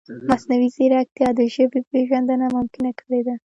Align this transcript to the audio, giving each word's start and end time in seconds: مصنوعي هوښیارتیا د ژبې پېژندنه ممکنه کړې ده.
مصنوعي 0.29 0.67
هوښیارتیا 0.71 1.27
د 1.39 1.41
ژبې 1.55 1.81
پېژندنه 1.91 2.45
ممکنه 2.55 2.91
کړې 2.99 3.21
ده. 3.27 3.35